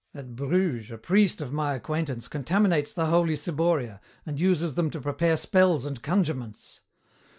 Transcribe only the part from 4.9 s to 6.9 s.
prepare spells and conjurements.